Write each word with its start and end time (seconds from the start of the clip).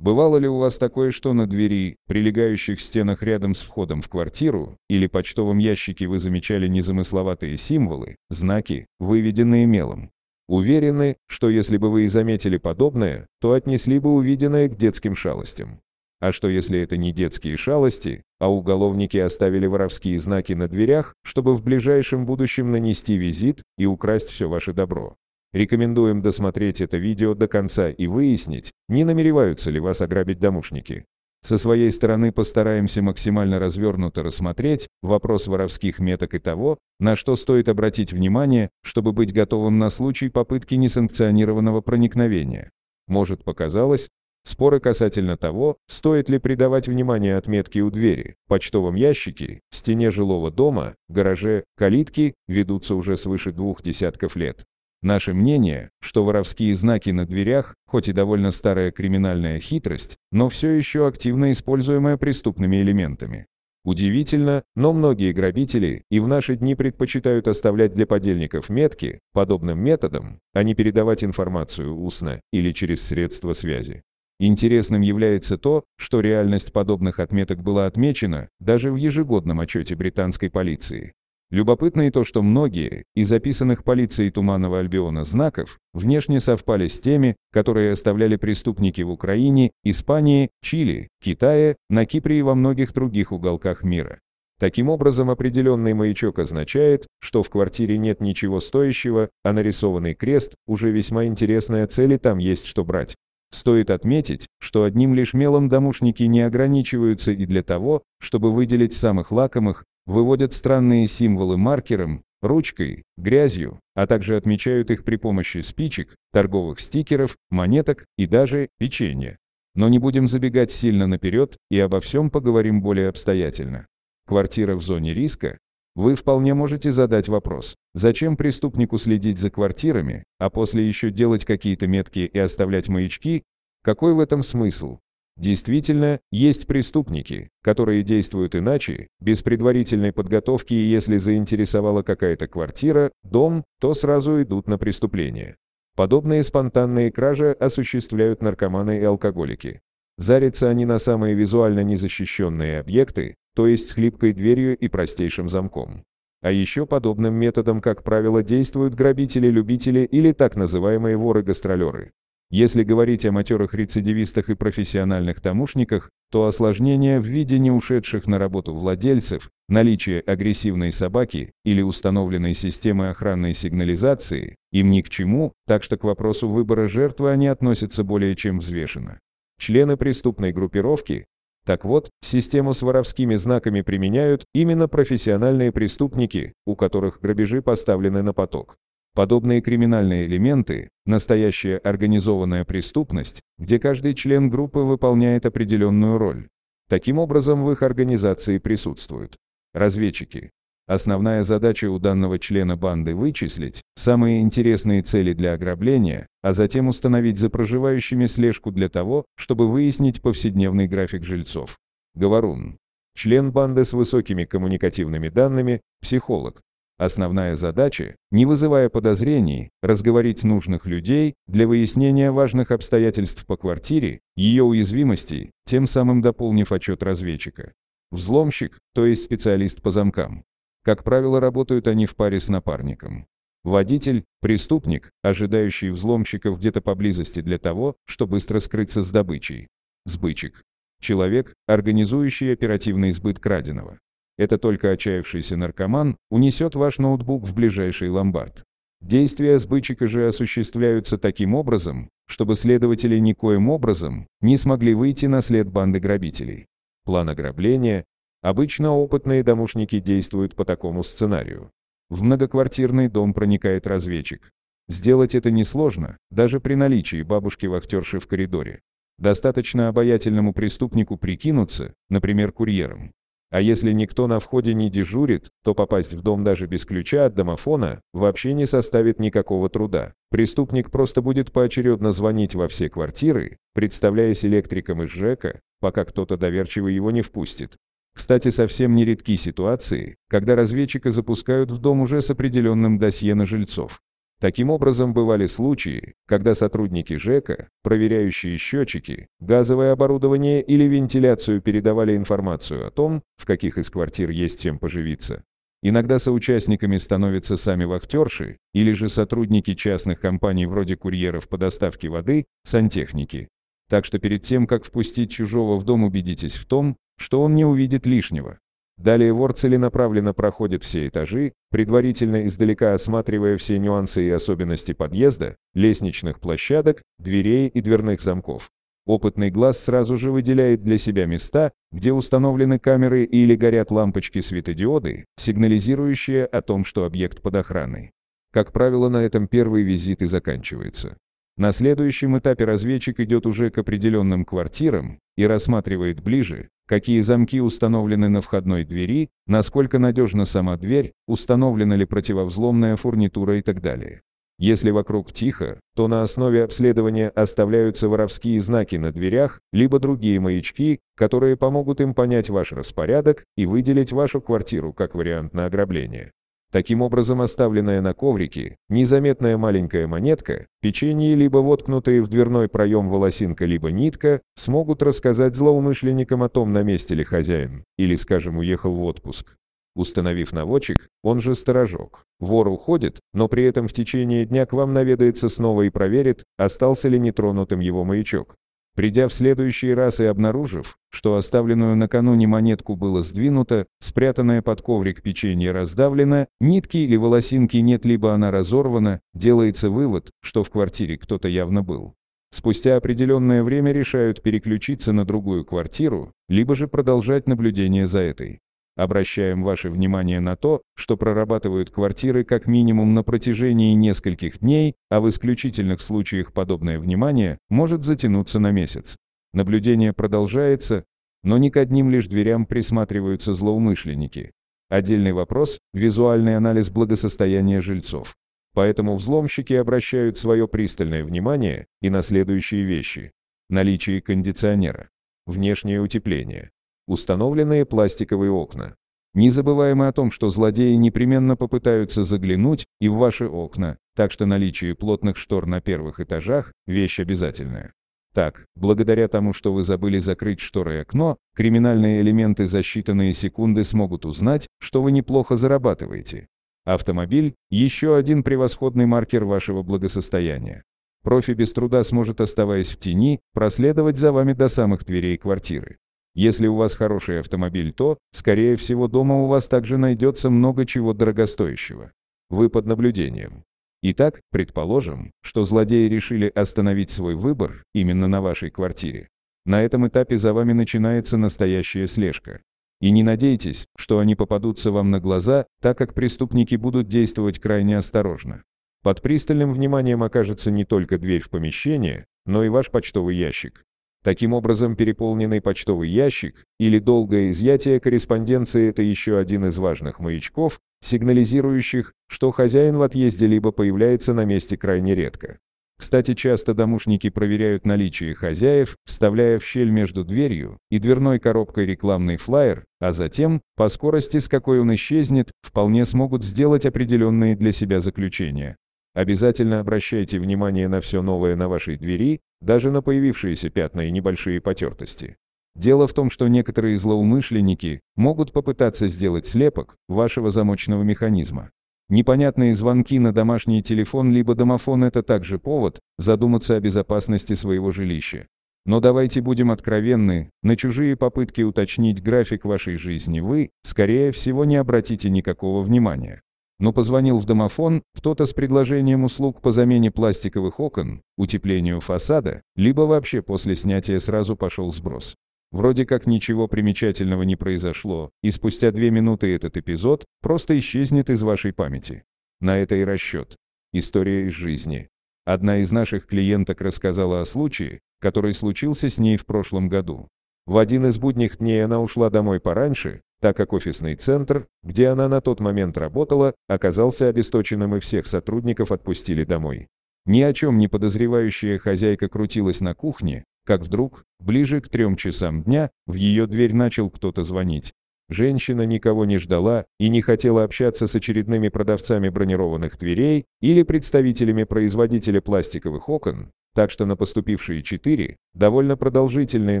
Бывало 0.00 0.38
ли 0.38 0.48
у 0.48 0.56
вас 0.56 0.78
такое, 0.78 1.10
что 1.10 1.34
на 1.34 1.46
двери, 1.46 1.96
прилегающих 2.06 2.80
стенах 2.80 3.22
рядом 3.22 3.54
с 3.54 3.60
входом 3.60 4.00
в 4.00 4.08
квартиру, 4.08 4.78
или 4.88 5.06
почтовом 5.06 5.58
ящике 5.58 6.06
вы 6.06 6.20
замечали 6.20 6.68
незамысловатые 6.68 7.58
символы, 7.58 8.16
знаки, 8.30 8.86
выведенные 8.98 9.66
мелом? 9.66 10.10
Уверены, 10.48 11.16
что 11.26 11.50
если 11.50 11.76
бы 11.76 11.90
вы 11.90 12.04
и 12.04 12.08
заметили 12.08 12.56
подобное, 12.56 13.26
то 13.42 13.52
отнесли 13.52 13.98
бы 13.98 14.14
увиденное 14.14 14.70
к 14.70 14.76
детским 14.76 15.14
шалостям. 15.14 15.80
А 16.18 16.32
что 16.32 16.48
если 16.48 16.80
это 16.80 16.96
не 16.96 17.12
детские 17.12 17.58
шалости, 17.58 18.22
а 18.38 18.50
уголовники 18.50 19.18
оставили 19.18 19.66
воровские 19.66 20.18
знаки 20.18 20.54
на 20.54 20.66
дверях, 20.66 21.14
чтобы 21.24 21.52
в 21.52 21.62
ближайшем 21.62 22.24
будущем 22.24 22.70
нанести 22.70 23.18
визит 23.18 23.62
и 23.76 23.84
украсть 23.84 24.30
все 24.30 24.48
ваше 24.48 24.72
добро? 24.72 25.16
Рекомендуем 25.52 26.22
досмотреть 26.22 26.80
это 26.80 26.96
видео 26.96 27.34
до 27.34 27.48
конца 27.48 27.90
и 27.90 28.06
выяснить, 28.06 28.70
не 28.88 29.04
намереваются 29.04 29.70
ли 29.70 29.80
вас 29.80 30.00
ограбить 30.00 30.38
домушники. 30.38 31.04
Со 31.42 31.56
своей 31.56 31.90
стороны 31.90 32.32
постараемся 32.32 33.00
максимально 33.00 33.58
развернуто 33.58 34.22
рассмотреть 34.22 34.88
вопрос 35.02 35.46
воровских 35.46 35.98
меток 35.98 36.34
и 36.34 36.38
того, 36.38 36.78
на 36.98 37.16
что 37.16 37.34
стоит 37.34 37.68
обратить 37.68 38.12
внимание, 38.12 38.68
чтобы 38.82 39.12
быть 39.12 39.32
готовым 39.32 39.78
на 39.78 39.88
случай 39.88 40.28
попытки 40.28 40.74
несанкционированного 40.74 41.80
проникновения. 41.80 42.70
Может 43.08 43.42
показалось, 43.42 44.10
споры 44.44 44.80
касательно 44.80 45.38
того, 45.38 45.78
стоит 45.88 46.28
ли 46.28 46.38
придавать 46.38 46.88
внимание 46.88 47.36
отметке 47.36 47.80
у 47.80 47.90
двери, 47.90 48.36
почтовом 48.46 48.94
ящике, 48.94 49.60
стене 49.70 50.10
жилого 50.10 50.50
дома, 50.50 50.94
гараже, 51.08 51.64
калитки, 51.76 52.34
ведутся 52.48 52.94
уже 52.94 53.16
свыше 53.16 53.50
двух 53.50 53.82
десятков 53.82 54.36
лет. 54.36 54.64
Наше 55.02 55.32
мнение, 55.32 55.90
что 56.00 56.24
воровские 56.24 56.74
знаки 56.74 57.08
на 57.08 57.24
дверях, 57.26 57.74
хоть 57.86 58.08
и 58.08 58.12
довольно 58.12 58.50
старая 58.50 58.90
криминальная 58.90 59.58
хитрость, 59.58 60.18
но 60.30 60.50
все 60.50 60.70
еще 60.70 61.06
активно 61.06 61.52
используемая 61.52 62.18
преступными 62.18 62.82
элементами. 62.82 63.46
Удивительно, 63.82 64.62
но 64.76 64.92
многие 64.92 65.32
грабители 65.32 66.04
и 66.10 66.20
в 66.20 66.28
наши 66.28 66.56
дни 66.56 66.74
предпочитают 66.74 67.48
оставлять 67.48 67.94
для 67.94 68.06
подельников 68.06 68.68
метки 68.68 69.20
подобным 69.32 69.82
методом, 69.82 70.38
а 70.52 70.62
не 70.62 70.74
передавать 70.74 71.24
информацию 71.24 71.96
устно 71.96 72.42
или 72.52 72.72
через 72.72 73.00
средства 73.00 73.54
связи. 73.54 74.02
Интересным 74.38 75.00
является 75.00 75.56
то, 75.56 75.84
что 75.96 76.20
реальность 76.20 76.72
подобных 76.74 77.20
отметок 77.20 77.62
была 77.62 77.86
отмечена 77.86 78.48
даже 78.58 78.92
в 78.92 78.96
ежегодном 78.96 79.60
отчете 79.60 79.94
британской 79.94 80.50
полиции. 80.50 81.12
Любопытно 81.50 82.06
и 82.06 82.10
то, 82.10 82.22
что 82.22 82.42
многие 82.42 83.04
из 83.16 83.28
записанных 83.28 83.82
полицией 83.82 84.30
Туманного 84.30 84.78
Альбиона 84.78 85.24
знаков 85.24 85.78
внешне 85.92 86.38
совпали 86.38 86.86
с 86.86 87.00
теми, 87.00 87.34
которые 87.52 87.90
оставляли 87.90 88.36
преступники 88.36 89.02
в 89.02 89.10
Украине, 89.10 89.72
Испании, 89.82 90.50
Чили, 90.62 91.08
Китае, 91.20 91.76
на 91.88 92.06
Кипре 92.06 92.38
и 92.38 92.42
во 92.42 92.54
многих 92.54 92.92
других 92.92 93.32
уголках 93.32 93.82
мира. 93.82 94.20
Таким 94.60 94.90
образом, 94.90 95.30
определенный 95.30 95.94
маячок 95.94 96.38
означает, 96.38 97.08
что 97.18 97.42
в 97.42 97.50
квартире 97.50 97.98
нет 97.98 98.20
ничего 98.20 98.60
стоящего, 98.60 99.30
а 99.42 99.52
нарисованный 99.52 100.14
крест– 100.14 100.54
уже 100.66 100.90
весьма 100.90 101.24
интересная 101.24 101.86
цель 101.88 102.12
и 102.12 102.18
там 102.18 102.38
есть 102.38 102.66
что 102.66 102.84
брать. 102.84 103.16
Стоит 103.52 103.90
отметить, 103.90 104.46
что 104.60 104.84
одним 104.84 105.14
лишь 105.14 105.34
мелом 105.34 105.68
домушники 105.68 106.22
не 106.24 106.42
ограничиваются 106.42 107.32
и 107.32 107.46
для 107.46 107.62
того, 107.62 108.02
чтобы 108.20 108.52
выделить 108.52 108.92
самых 108.92 109.32
лакомых, 109.32 109.84
выводят 110.06 110.52
странные 110.52 111.06
символы 111.06 111.56
маркером, 111.56 112.22
ручкой, 112.42 113.04
грязью, 113.16 113.78
а 113.94 114.06
также 114.06 114.36
отмечают 114.36 114.90
их 114.90 115.04
при 115.04 115.16
помощи 115.16 115.60
спичек, 115.60 116.14
торговых 116.32 116.80
стикеров, 116.80 117.36
монеток 117.50 118.06
и 118.16 118.26
даже 118.26 118.68
печенья. 118.78 119.38
Но 119.74 119.88
не 119.88 119.98
будем 119.98 120.26
забегать 120.26 120.70
сильно 120.70 121.06
наперед 121.06 121.56
и 121.70 121.78
обо 121.78 122.00
всем 122.00 122.30
поговорим 122.30 122.82
более 122.82 123.08
обстоятельно. 123.08 123.86
Квартира 124.26 124.74
в 124.74 124.82
зоне 124.82 125.14
риска? 125.14 125.58
Вы 125.94 126.14
вполне 126.14 126.54
можете 126.54 126.92
задать 126.92 127.28
вопрос, 127.28 127.74
зачем 127.94 128.36
преступнику 128.36 128.96
следить 128.96 129.38
за 129.38 129.50
квартирами, 129.50 130.24
а 130.38 130.48
после 130.48 130.86
еще 130.86 131.10
делать 131.10 131.44
какие-то 131.44 131.86
метки 131.86 132.20
и 132.20 132.38
оставлять 132.38 132.88
маячки? 132.88 133.42
Какой 133.82 134.14
в 134.14 134.20
этом 134.20 134.42
смысл? 134.42 134.98
Действительно, 135.40 136.20
есть 136.30 136.66
преступники, 136.66 137.48
которые 137.62 138.02
действуют 138.02 138.54
иначе, 138.54 139.08
без 139.20 139.40
предварительной 139.40 140.12
подготовки 140.12 140.74
и 140.74 140.90
если 140.90 141.16
заинтересовала 141.16 142.02
какая-то 142.02 142.46
квартира, 142.46 143.10
дом, 143.22 143.64
то 143.80 143.94
сразу 143.94 144.42
идут 144.42 144.68
на 144.68 144.76
преступление. 144.76 145.56
Подобные 145.96 146.42
спонтанные 146.42 147.10
кражи 147.10 147.52
осуществляют 147.52 148.42
наркоманы 148.42 148.98
и 148.98 149.02
алкоголики. 149.02 149.80
Зарятся 150.18 150.68
они 150.68 150.84
на 150.84 150.98
самые 150.98 151.34
визуально 151.34 151.84
незащищенные 151.84 152.78
объекты, 152.78 153.36
то 153.56 153.66
есть 153.66 153.88
с 153.88 153.92
хлипкой 153.92 154.34
дверью 154.34 154.76
и 154.76 154.88
простейшим 154.88 155.48
замком. 155.48 156.02
А 156.42 156.52
еще 156.52 156.84
подобным 156.84 157.32
методом, 157.32 157.80
как 157.80 158.04
правило, 158.04 158.42
действуют 158.42 158.94
грабители-любители 158.94 160.00
или 160.00 160.32
так 160.32 160.54
называемые 160.54 161.16
воры-гастролеры. 161.16 162.12
Если 162.50 162.82
говорить 162.82 163.24
о 163.24 163.30
матерых 163.30 163.74
рецидивистах 163.74 164.50
и 164.50 164.56
профессиональных 164.56 165.40
тамушниках, 165.40 166.10
то 166.32 166.46
осложнения 166.46 167.20
в 167.20 167.24
виде 167.24 167.60
не 167.60 167.70
ушедших 167.70 168.26
на 168.26 168.40
работу 168.40 168.74
владельцев, 168.74 169.50
наличие 169.68 170.20
агрессивной 170.20 170.90
собаки 170.90 171.52
или 171.64 171.80
установленной 171.80 172.54
системы 172.54 173.10
охранной 173.10 173.54
сигнализации 173.54 174.56
им 174.72 174.90
ни 174.90 175.00
к 175.00 175.08
чему, 175.08 175.52
так 175.66 175.84
что 175.84 175.96
к 175.96 176.02
вопросу 176.02 176.48
выбора 176.48 176.88
жертвы 176.88 177.30
они 177.30 177.46
относятся 177.46 178.02
более 178.02 178.34
чем 178.34 178.58
взвешенно. 178.58 179.20
Члены 179.60 179.96
преступной 179.96 180.52
группировки, 180.52 181.26
так 181.64 181.84
вот, 181.84 182.10
систему 182.20 182.74
с 182.74 182.82
воровскими 182.82 183.36
знаками 183.36 183.82
применяют 183.82 184.44
именно 184.54 184.88
профессиональные 184.88 185.70
преступники, 185.70 186.54
у 186.66 186.74
которых 186.74 187.20
грабежи 187.20 187.62
поставлены 187.62 188.22
на 188.22 188.32
поток. 188.32 188.76
Подобные 189.14 189.60
криминальные 189.60 190.26
элементы– 190.26 190.88
настоящая 191.04 191.78
организованная 191.78 192.64
преступность, 192.64 193.40
где 193.58 193.80
каждый 193.80 194.14
член 194.14 194.48
группы 194.50 194.80
выполняет 194.80 195.46
определенную 195.46 196.16
роль. 196.16 196.48
Таким 196.88 197.18
образом, 197.18 197.64
в 197.64 197.72
их 197.72 197.82
организации 197.82 198.58
присутствуют 198.58 199.36
разведчики. 199.74 200.50
Основная 200.86 201.42
задача 201.42 201.90
у 201.90 201.98
данного 201.98 202.38
члена 202.38 202.76
банды– 202.76 203.14
вычислить 203.16 203.82
самые 203.96 204.42
интересные 204.42 205.02
цели 205.02 205.32
для 205.32 205.54
ограбления, 205.54 206.28
а 206.42 206.52
затем 206.52 206.86
установить 206.86 207.38
за 207.38 207.50
проживающими 207.50 208.26
слежку 208.26 208.70
для 208.70 208.88
того, 208.88 209.24
чтобы 209.36 209.68
выяснить 209.68 210.22
повседневный 210.22 210.86
график 210.86 211.24
жильцов. 211.24 211.78
Говорун. 212.14 212.78
Член 213.16 213.50
банды 213.50 213.84
с 213.84 213.92
высокими 213.92 214.44
коммуникативными 214.44 215.28
данными, 215.28 215.80
психолог, 216.00 216.60
Основная 217.00 217.56
задача, 217.56 218.14
не 218.30 218.44
вызывая 218.44 218.90
подозрений, 218.90 219.70
разговорить 219.82 220.44
нужных 220.44 220.84
людей 220.84 221.32
для 221.46 221.66
выяснения 221.66 222.30
важных 222.30 222.70
обстоятельств 222.72 223.46
по 223.46 223.56
квартире, 223.56 224.20
ее 224.36 224.64
уязвимостей, 224.64 225.50
тем 225.64 225.86
самым 225.86 226.20
дополнив 226.20 226.70
отчет 226.70 227.02
разведчика. 227.02 227.72
Взломщик, 228.10 228.78
то 228.92 229.06
есть 229.06 229.24
специалист 229.24 229.80
по 229.80 229.90
замкам. 229.90 230.44
Как 230.84 231.02
правило, 231.02 231.40
работают 231.40 231.88
они 231.88 232.04
в 232.04 232.14
паре 232.16 232.38
с 232.38 232.50
напарником. 232.50 233.24
Водитель– 233.64 234.24
преступник, 234.42 235.10
ожидающий 235.22 235.88
взломщика 235.88 236.50
где-то 236.50 236.82
поблизости 236.82 237.40
для 237.40 237.56
того, 237.56 237.96
чтобы 238.04 238.32
быстро 238.32 238.60
скрыться 238.60 239.02
с 239.02 239.10
добычей. 239.10 239.68
Сбытчик– 240.04 240.62
человек, 241.00 241.54
организующий 241.66 242.52
оперативный 242.52 243.12
сбыт 243.12 243.38
краденого 243.38 243.98
это 244.40 244.56
только 244.56 244.92
отчаявшийся 244.92 245.58
наркоман 245.58 246.16
унесет 246.30 246.74
ваш 246.74 246.96
ноутбук 246.96 247.44
в 247.44 247.54
ближайший 247.54 248.08
ломбард. 248.08 248.64
Действия 249.02 249.58
сбытчика 249.58 250.06
же 250.06 250.26
осуществляются 250.26 251.18
таким 251.18 251.54
образом, 251.54 252.08
чтобы 252.26 252.56
следователи 252.56 253.18
никоим 253.18 253.68
образом 253.68 254.26
не 254.40 254.56
смогли 254.56 254.94
выйти 254.94 255.26
на 255.26 255.42
след 255.42 255.68
банды 255.68 256.00
грабителей. 256.00 256.64
План 257.04 257.28
ограбления. 257.28 258.06
Обычно 258.40 258.92
опытные 258.92 259.42
домушники 259.42 260.00
действуют 260.00 260.56
по 260.56 260.64
такому 260.64 261.02
сценарию. 261.02 261.70
В 262.08 262.22
многоквартирный 262.22 263.08
дом 263.10 263.34
проникает 263.34 263.86
разведчик. 263.86 264.50
Сделать 264.88 265.34
это 265.34 265.50
несложно, 265.50 266.16
даже 266.30 266.60
при 266.60 266.76
наличии 266.76 267.22
бабушки-вахтерши 267.22 268.18
в 268.18 268.26
коридоре. 268.26 268.80
Достаточно 269.18 269.88
обаятельному 269.88 270.54
преступнику 270.54 271.18
прикинуться, 271.18 271.92
например, 272.08 272.52
курьером. 272.52 273.12
А 273.50 273.60
если 273.60 273.90
никто 273.92 274.28
на 274.28 274.38
входе 274.38 274.74
не 274.74 274.90
дежурит, 274.90 275.50
то 275.64 275.74
попасть 275.74 276.14
в 276.14 276.22
дом 276.22 276.44
даже 276.44 276.66
без 276.66 276.84
ключа 276.84 277.26
от 277.26 277.34
домофона 277.34 278.00
вообще 278.12 278.52
не 278.52 278.64
составит 278.64 279.18
никакого 279.18 279.68
труда. 279.68 280.14
Преступник 280.30 280.90
просто 280.90 281.20
будет 281.20 281.50
поочередно 281.50 282.12
звонить 282.12 282.54
во 282.54 282.68
все 282.68 282.88
квартиры, 282.88 283.58
представляясь 283.74 284.44
электриком 284.44 285.02
из 285.02 285.10
ЖЭКа, 285.10 285.60
пока 285.80 286.04
кто-то 286.04 286.36
доверчивый 286.36 286.94
его 286.94 287.10
не 287.10 287.22
впустит. 287.22 287.76
Кстати, 288.14 288.50
совсем 288.50 288.94
не 288.94 289.04
редки 289.04 289.36
ситуации, 289.36 290.16
когда 290.28 290.54
разведчика 290.54 291.10
запускают 291.10 291.70
в 291.70 291.78
дом 291.78 292.00
уже 292.02 292.22
с 292.22 292.30
определенным 292.30 292.98
досье 292.98 293.34
на 293.34 293.46
жильцов. 293.46 294.00
Таким 294.40 294.70
образом, 294.70 295.12
бывали 295.12 295.44
случаи, 295.44 296.14
когда 296.26 296.54
сотрудники 296.54 297.16
ЖЭКа, 297.16 297.68
проверяющие 297.82 298.56
счетчики, 298.56 299.28
газовое 299.38 299.92
оборудование 299.92 300.62
или 300.62 300.84
вентиляцию 300.84 301.60
передавали 301.60 302.16
информацию 302.16 302.86
о 302.86 302.90
том, 302.90 303.22
в 303.36 303.44
каких 303.44 303.76
из 303.76 303.90
квартир 303.90 304.30
есть 304.30 304.62
чем 304.62 304.78
поживиться. 304.78 305.44
Иногда 305.82 306.18
соучастниками 306.18 306.96
становятся 306.96 307.58
сами 307.58 307.84
вахтерши 307.84 308.56
или 308.72 308.92
же 308.92 309.10
сотрудники 309.10 309.74
частных 309.74 310.20
компаний 310.20 310.64
вроде 310.64 310.96
курьеров 310.96 311.46
по 311.46 311.58
доставке 311.58 312.08
воды, 312.08 312.46
сантехники. 312.64 313.48
Так 313.90 314.06
что 314.06 314.18
перед 314.18 314.42
тем, 314.42 314.66
как 314.66 314.84
впустить 314.84 315.32
чужого 315.32 315.76
в 315.76 315.84
дом, 315.84 316.02
убедитесь 316.04 316.56
в 316.56 316.64
том, 316.64 316.96
что 317.18 317.42
он 317.42 317.54
не 317.54 317.66
увидит 317.66 318.06
лишнего. 318.06 318.58
Далее 319.00 319.32
вор 319.32 319.54
целенаправленно 319.54 320.34
проходит 320.34 320.84
все 320.84 321.08
этажи, 321.08 321.54
предварительно 321.70 322.46
издалека 322.46 322.92
осматривая 322.92 323.56
все 323.56 323.78
нюансы 323.78 324.26
и 324.26 324.30
особенности 324.30 324.92
подъезда, 324.92 325.56
лестничных 325.72 326.38
площадок, 326.38 327.02
дверей 327.18 327.68
и 327.68 327.80
дверных 327.80 328.20
замков. 328.20 328.68
Опытный 329.06 329.50
глаз 329.50 329.82
сразу 329.82 330.18
же 330.18 330.30
выделяет 330.30 330.82
для 330.82 330.98
себя 330.98 331.24
места, 331.24 331.72
где 331.90 332.12
установлены 332.12 332.78
камеры 332.78 333.24
или 333.24 333.54
горят 333.54 333.90
лампочки 333.90 334.42
светодиоды, 334.42 335.24
сигнализирующие 335.38 336.44
о 336.44 336.60
том, 336.60 336.84
что 336.84 337.06
объект 337.06 337.40
под 337.40 337.54
охраной. 337.54 338.10
Как 338.52 338.70
правило, 338.70 339.08
на 339.08 339.22
этом 339.22 339.48
первый 339.48 339.82
визит 339.82 340.20
и 340.20 340.26
заканчивается. 340.26 341.16
На 341.56 341.72
следующем 341.72 342.38
этапе 342.38 342.64
разведчик 342.64 343.20
идет 343.20 343.46
уже 343.46 343.70
к 343.70 343.78
определенным 343.78 344.44
квартирам 344.44 345.18
и 345.40 345.46
рассматривает 345.46 346.22
ближе, 346.22 346.68
какие 346.86 347.20
замки 347.20 347.62
установлены 347.62 348.28
на 348.28 348.42
входной 348.42 348.84
двери, 348.84 349.30
насколько 349.46 349.98
надежна 349.98 350.44
сама 350.44 350.76
дверь, 350.76 351.14
установлена 351.26 351.96
ли 351.96 352.04
противовзломная 352.04 352.96
фурнитура 352.96 353.56
и 353.56 353.62
так 353.62 353.80
далее. 353.80 354.20
Если 354.58 354.90
вокруг 354.90 355.32
тихо, 355.32 355.80
то 355.96 356.08
на 356.08 356.22
основе 356.22 356.62
обследования 356.62 357.30
оставляются 357.30 358.10
воровские 358.10 358.60
знаки 358.60 358.96
на 358.96 359.12
дверях, 359.12 359.60
либо 359.72 359.98
другие 359.98 360.38
маячки, 360.40 361.00
которые 361.16 361.56
помогут 361.56 362.02
им 362.02 362.12
понять 362.12 362.50
ваш 362.50 362.72
распорядок 362.72 363.44
и 363.56 363.64
выделить 363.64 364.12
вашу 364.12 364.42
квартиру 364.42 364.92
как 364.92 365.14
вариант 365.14 365.54
на 365.54 365.64
ограбление. 365.64 366.32
Таким 366.70 367.02
образом, 367.02 367.40
оставленная 367.40 368.00
на 368.00 368.14
коврике, 368.14 368.76
незаметная 368.88 369.58
маленькая 369.58 370.06
монетка, 370.06 370.68
печенье 370.80 371.34
либо 371.34 371.58
воткнутые 371.58 372.22
в 372.22 372.28
дверной 372.28 372.68
проем 372.68 373.08
волосинка 373.08 373.64
либо 373.64 373.90
нитка, 373.90 374.40
смогут 374.54 375.02
рассказать 375.02 375.56
злоумышленникам 375.56 376.44
о 376.44 376.48
том, 376.48 376.72
на 376.72 376.84
месте 376.84 377.16
ли 377.16 377.24
хозяин, 377.24 377.84
или, 377.98 378.14
скажем, 378.14 378.58
уехал 378.58 378.92
в 378.94 379.02
отпуск. 379.02 379.56
Установив 379.96 380.52
наводчик, 380.52 381.08
он 381.24 381.40
же 381.40 381.56
сторожок. 381.56 382.24
Вор 382.38 382.68
уходит, 382.68 383.18
но 383.34 383.48
при 383.48 383.64
этом 383.64 383.88
в 383.88 383.92
течение 383.92 384.44
дня 384.44 384.64
к 384.64 384.72
вам 384.72 384.94
наведается 384.94 385.48
снова 385.48 385.82
и 385.82 385.90
проверит, 385.90 386.44
остался 386.56 387.08
ли 387.08 387.18
нетронутым 387.18 387.80
его 387.80 388.04
маячок. 388.04 388.54
Придя 388.96 389.28
в 389.28 389.32
следующий 389.32 389.94
раз 389.94 390.20
и 390.20 390.24
обнаружив, 390.24 390.96
что 391.10 391.36
оставленную 391.36 391.96
накануне 391.96 392.46
монетку 392.46 392.96
было 392.96 393.22
сдвинуто, 393.22 393.86
спрятанное 394.00 394.62
под 394.62 394.82
коврик 394.82 395.22
печенье 395.22 395.72
раздавлено, 395.72 396.46
нитки 396.60 396.98
или 396.98 397.16
волосинки 397.16 397.76
нет, 397.78 398.04
либо 398.04 398.34
она 398.34 398.50
разорвана, 398.50 399.20
делается 399.32 399.90
вывод, 399.90 400.30
что 400.42 400.62
в 400.62 400.70
квартире 400.70 401.18
кто-то 401.18 401.48
явно 401.48 401.82
был. 401.82 402.14
Спустя 402.52 402.96
определенное 402.96 403.62
время 403.62 403.92
решают 403.92 404.42
переключиться 404.42 405.12
на 405.12 405.24
другую 405.24 405.64
квартиру, 405.64 406.32
либо 406.48 406.74
же 406.74 406.88
продолжать 406.88 407.46
наблюдение 407.46 408.08
за 408.08 408.18
этой. 408.18 408.58
Обращаем 408.96 409.62
ваше 409.62 409.88
внимание 409.88 410.40
на 410.40 410.56
то, 410.56 410.82
что 410.94 411.16
прорабатывают 411.16 411.90
квартиры 411.90 412.44
как 412.44 412.66
минимум 412.66 413.14
на 413.14 413.22
протяжении 413.22 413.94
нескольких 413.94 414.58
дней, 414.58 414.94
а 415.08 415.20
в 415.20 415.28
исключительных 415.28 416.00
случаях 416.00 416.52
подобное 416.52 416.98
внимание 416.98 417.58
может 417.68 418.04
затянуться 418.04 418.58
на 418.58 418.72
месяц. 418.72 419.16
Наблюдение 419.52 420.12
продолжается, 420.12 421.04
но 421.42 421.56
не 421.56 421.70
к 421.70 421.76
одним 421.76 422.10
лишь 422.10 422.26
дверям 422.26 422.66
присматриваются 422.66 423.54
злоумышленники. 423.54 424.52
Отдельный 424.88 425.32
вопрос– 425.32 425.78
визуальный 425.94 426.56
анализ 426.56 426.90
благосостояния 426.90 427.80
жильцов. 427.80 428.34
Поэтому 428.74 429.16
взломщики 429.16 429.72
обращают 429.72 430.36
свое 430.36 430.68
пристальное 430.68 431.24
внимание 431.24 431.86
и 432.02 432.10
на 432.10 432.22
следующие 432.22 432.84
вещи. 432.84 433.32
Наличие 433.68 434.20
кондиционера, 434.20 435.08
внешнее 435.46 436.00
утепление, 436.00 436.70
установленные 437.10 437.84
пластиковые 437.84 438.52
окна. 438.52 438.94
Не 439.34 439.50
забываем 439.50 440.02
о 440.02 440.12
том, 440.12 440.30
что 440.30 440.50
злодеи 440.50 440.94
непременно 440.94 441.56
попытаются 441.56 442.24
заглянуть 442.24 442.86
и 443.00 443.08
в 443.08 443.16
ваши 443.16 443.46
окна, 443.46 443.98
так 444.16 444.32
что 444.32 444.46
наличие 444.46 444.94
плотных 444.94 445.36
штор 445.36 445.66
на 445.66 445.80
первых 445.80 446.20
этажах– 446.20 446.72
вещь 446.86 447.20
обязательная. 447.20 447.92
Так, 448.32 448.64
благодаря 448.76 449.26
тому, 449.26 449.52
что 449.52 449.72
вы 449.72 449.82
забыли 449.82 450.20
закрыть 450.20 450.60
шторы 450.60 450.94
и 450.94 450.98
окно, 450.98 451.36
криминальные 451.56 452.20
элементы 452.20 452.66
за 452.66 452.80
считанные 452.80 453.32
секунды 453.32 453.82
смогут 453.82 454.24
узнать, 454.24 454.68
что 454.78 455.02
вы 455.02 455.10
неплохо 455.10 455.56
зарабатываете. 455.56 456.46
Автомобиль– 456.84 457.54
еще 457.70 458.16
один 458.16 458.42
превосходный 458.42 459.06
маркер 459.06 459.44
вашего 459.44 459.82
благосостояния. 459.82 460.84
Профи 461.22 461.52
без 461.52 461.72
труда 461.72 462.02
сможет, 462.04 462.40
оставаясь 462.40 462.90
в 462.90 462.98
тени, 462.98 463.40
проследовать 463.52 464.16
за 464.16 464.32
вами 464.32 464.54
до 464.54 464.68
самых 464.68 465.04
дверей 465.04 465.36
квартиры. 465.36 465.98
Если 466.34 466.66
у 466.66 466.76
вас 466.76 466.94
хороший 466.94 467.40
автомобиль, 467.40 467.92
то, 467.92 468.18
скорее 468.32 468.76
всего, 468.76 469.08
дома 469.08 469.42
у 469.42 469.46
вас 469.46 469.68
также 469.68 469.98
найдется 469.98 470.50
много 470.50 470.86
чего 470.86 471.12
дорогостоящего. 471.12 472.12
Вы 472.48 472.68
под 472.68 472.86
наблюдением. 472.86 473.64
Итак, 474.02 474.40
предположим, 474.50 475.32
что 475.42 475.64
злодеи 475.64 476.08
решили 476.08 476.50
остановить 476.54 477.10
свой 477.10 477.34
выбор 477.34 477.84
именно 477.94 478.28
на 478.28 478.40
вашей 478.40 478.70
квартире. 478.70 479.28
На 479.66 479.82
этом 479.82 480.08
этапе 480.08 480.38
за 480.38 480.54
вами 480.54 480.72
начинается 480.72 481.36
настоящая 481.36 482.06
слежка. 482.06 482.62
И 483.00 483.10
не 483.10 483.22
надейтесь, 483.22 483.86
что 483.96 484.18
они 484.18 484.34
попадутся 484.34 484.90
вам 484.90 485.10
на 485.10 485.20
глаза, 485.20 485.66
так 485.80 485.98
как 485.98 486.14
преступники 486.14 486.76
будут 486.76 487.08
действовать 487.08 487.58
крайне 487.58 487.96
осторожно. 487.96 488.62
Под 489.02 489.22
пристальным 489.22 489.72
вниманием 489.72 490.22
окажется 490.22 490.70
не 490.70 490.84
только 490.84 491.18
дверь 491.18 491.42
в 491.42 491.50
помещение, 491.50 492.26
но 492.46 492.62
и 492.64 492.68
ваш 492.68 492.90
почтовый 492.90 493.36
ящик. 493.36 493.84
Таким 494.22 494.52
образом, 494.52 494.96
переполненный 494.96 495.62
почтовый 495.62 496.10
ящик 496.10 496.64
или 496.78 496.98
долгое 496.98 497.50
изъятие 497.50 498.00
корреспонденции– 498.00 498.88
это 498.90 499.02
еще 499.02 499.38
один 499.38 499.64
из 499.66 499.78
важных 499.78 500.20
маячков, 500.20 500.78
сигнализирующих, 501.00 502.12
что 502.28 502.50
хозяин 502.50 502.98
в 502.98 503.02
отъезде 503.02 503.46
либо 503.46 503.72
появляется 503.72 504.34
на 504.34 504.44
месте 504.44 504.76
крайне 504.76 505.14
редко. 505.14 505.58
Кстати, 505.98 506.34
часто 506.34 506.72
домушники 506.72 507.28
проверяют 507.28 507.84
наличие 507.84 508.34
хозяев, 508.34 508.96
вставляя 509.04 509.58
в 509.58 509.64
щель 509.64 509.90
между 509.90 510.24
дверью 510.24 510.78
и 510.90 510.98
дверной 510.98 511.38
коробкой 511.38 511.84
рекламный 511.84 512.38
флаер, 512.38 512.84
а 513.00 513.12
затем, 513.12 513.60
по 513.76 513.88
скорости, 513.88 514.38
с 514.38 514.48
какой 514.48 514.80
он 514.80 514.94
исчезнет, 514.94 515.50
вполне 515.60 516.06
смогут 516.06 516.42
сделать 516.42 516.86
определенные 516.86 517.54
для 517.54 517.72
себя 517.72 518.00
заключения. 518.00 518.76
Обязательно 519.14 519.80
обращайте 519.80 520.38
внимание 520.38 520.86
на 520.86 521.00
все 521.00 521.20
новое 521.20 521.56
на 521.56 521.68
вашей 521.68 521.96
двери, 521.96 522.40
даже 522.60 522.90
на 522.90 523.02
появившиеся 523.02 523.68
пятна 523.68 524.02
и 524.02 524.10
небольшие 524.12 524.60
потертости. 524.60 525.36
Дело 525.74 526.06
в 526.06 526.14
том, 526.14 526.30
что 526.30 526.46
некоторые 526.46 526.96
злоумышленники 526.96 528.00
могут 528.16 528.52
попытаться 528.52 529.08
сделать 529.08 529.46
слепок 529.46 529.96
вашего 530.08 530.50
замочного 530.50 531.02
механизма. 531.02 531.70
Непонятные 532.08 532.74
звонки 532.74 533.18
на 533.18 533.32
домашний 533.32 533.82
телефон 533.82 534.32
либо 534.32 534.54
домофон– 534.54 535.04
это 535.04 535.22
также 535.22 535.58
повод 535.58 536.00
задуматься 536.18 536.76
о 536.76 536.80
безопасности 536.80 537.54
своего 537.54 537.92
жилища. 537.92 538.46
Но 538.84 539.00
давайте 539.00 539.40
будем 539.40 539.70
откровенны, 539.70 540.50
на 540.62 540.76
чужие 540.76 541.16
попытки 541.16 541.62
уточнить 541.62 542.22
график 542.22 542.64
вашей 542.64 542.96
жизни 542.96 543.40
вы, 543.40 543.70
скорее 543.84 544.32
всего, 544.32 544.64
не 544.64 544.76
обратите 544.76 545.30
никакого 545.30 545.82
внимания 545.82 546.42
но 546.80 546.92
позвонил 546.92 547.38
в 547.38 547.44
домофон 547.44 548.02
кто-то 548.14 548.46
с 548.46 548.52
предложением 548.52 549.24
услуг 549.24 549.60
по 549.60 549.70
замене 549.70 550.10
пластиковых 550.10 550.80
окон, 550.80 551.20
утеплению 551.36 552.00
фасада, 552.00 552.62
либо 552.74 553.02
вообще 553.02 553.42
после 553.42 553.76
снятия 553.76 554.18
сразу 554.18 554.56
пошел 554.56 554.90
сброс. 554.90 555.36
Вроде 555.70 556.04
как 556.04 556.26
ничего 556.26 556.66
примечательного 556.66 557.42
не 557.42 557.54
произошло, 557.54 558.30
и 558.42 558.50
спустя 558.50 558.90
две 558.90 559.10
минуты 559.10 559.54
этот 559.54 559.76
эпизод 559.76 560.24
просто 560.40 560.76
исчезнет 560.78 561.30
из 561.30 561.42
вашей 561.42 561.72
памяти. 561.72 562.24
На 562.60 562.78
это 562.78 562.96
и 562.96 563.04
расчет. 563.04 563.56
История 563.92 564.46
из 564.46 564.52
жизни. 564.52 565.08
Одна 565.44 565.78
из 565.78 565.92
наших 565.92 566.26
клиенток 566.26 566.80
рассказала 566.80 567.40
о 567.40 567.44
случае, 567.44 568.00
который 568.20 568.54
случился 568.54 569.08
с 569.08 569.18
ней 569.18 569.36
в 569.36 569.46
прошлом 569.46 569.88
году. 569.88 570.28
В 570.66 570.76
один 570.76 571.06
из 571.06 571.18
будних 571.18 571.58
дней 571.58 571.84
она 571.84 572.00
ушла 572.00 572.30
домой 572.30 572.60
пораньше, 572.60 573.22
так 573.40 573.56
как 573.56 573.72
офисный 573.72 574.14
центр, 574.14 574.66
где 574.82 575.08
она 575.08 575.28
на 575.28 575.40
тот 575.40 575.60
момент 575.60 575.98
работала, 575.98 576.54
оказался 576.68 577.28
обесточенным 577.28 577.96
и 577.96 578.00
всех 578.00 578.26
сотрудников 578.26 578.92
отпустили 578.92 579.44
домой. 579.44 579.88
Ни 580.26 580.42
о 580.42 580.52
чем 580.52 580.78
не 580.78 580.88
подозревающая 580.88 581.78
хозяйка 581.78 582.28
крутилась 582.28 582.80
на 582.80 582.94
кухне, 582.94 583.44
как 583.64 583.82
вдруг, 583.82 584.24
ближе 584.38 584.80
к 584.80 584.88
трем 584.88 585.16
часам 585.16 585.62
дня, 585.62 585.90
в 586.06 586.14
ее 586.14 586.46
дверь 586.46 586.74
начал 586.74 587.10
кто-то 587.10 587.42
звонить. 587.42 587.92
Женщина 588.28 588.82
никого 588.82 589.24
не 589.24 589.38
ждала 589.38 589.86
и 589.98 590.08
не 590.08 590.22
хотела 590.22 590.62
общаться 590.62 591.08
с 591.08 591.16
очередными 591.16 591.68
продавцами 591.68 592.28
бронированных 592.28 592.96
дверей 592.96 593.46
или 593.60 593.82
представителями 593.82 594.62
производителя 594.62 595.40
пластиковых 595.40 596.08
окон, 596.08 596.52
так 596.74 596.92
что 596.92 597.06
на 597.06 597.16
поступившие 597.16 597.82
четыре, 597.82 598.36
довольно 598.54 598.96
продолжительные 598.96 599.80